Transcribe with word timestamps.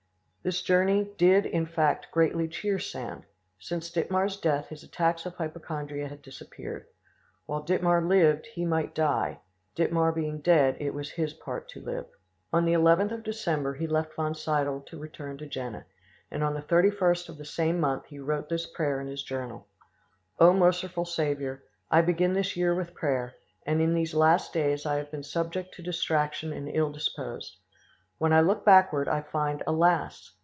This 0.43 0.63
journey 0.63 1.07
did 1.19 1.45
in 1.45 1.67
fact 1.67 2.09
greatly 2.11 2.47
cheer 2.47 2.79
Sand. 2.79 3.25
Since 3.59 3.91
Dittmar's 3.91 4.37
death 4.37 4.69
his 4.69 4.81
attacks 4.83 5.27
of 5.27 5.35
hypochondria 5.35 6.07
had 6.07 6.23
disappeared. 6.23 6.87
While 7.45 7.61
Dittmar 7.61 8.01
lived 8.01 8.47
he 8.47 8.65
might 8.65 8.95
die; 8.95 9.39
Dittmar 9.75 10.11
being 10.15 10.39
dead, 10.41 10.77
it 10.79 10.95
was 10.95 11.11
his 11.11 11.35
part 11.35 11.69
to 11.69 11.81
live. 11.85 12.07
On 12.51 12.65
the 12.65 12.73
11th 12.73 13.11
of 13.11 13.21
December 13.21 13.75
he 13.75 13.85
left 13.85 14.17
Wonsiedel, 14.17 14.81
to 14.87 14.97
return 14.97 15.37
to 15.37 15.45
Jena, 15.45 15.85
and 16.31 16.43
on 16.43 16.55
the 16.55 16.63
31st 16.63 17.29
of 17.29 17.37
the 17.37 17.45
same 17.45 17.79
month 17.79 18.07
he 18.07 18.17
wrote 18.17 18.49
this 18.49 18.65
prayer 18.65 18.99
in 18.99 19.05
his 19.05 19.21
journal. 19.21 19.67
"O 20.39 20.53
merciful 20.53 21.05
Saviour! 21.05 21.61
I 21.91 22.01
began 22.01 22.33
this 22.33 22.57
year 22.57 22.73
with 22.73 22.95
prayer, 22.95 23.35
and 23.67 23.79
in 23.79 23.93
these 23.93 24.15
last 24.15 24.53
days 24.53 24.87
I 24.87 24.95
have 24.95 25.11
been 25.11 25.21
subject 25.21 25.75
to 25.75 25.83
distraction 25.83 26.51
and 26.51 26.67
ill 26.67 26.91
disposed. 26.91 27.57
When 28.17 28.33
I 28.33 28.41
look 28.41 28.63
backward, 28.63 29.07
I 29.07 29.21
find, 29.21 29.63
alas! 29.65 30.33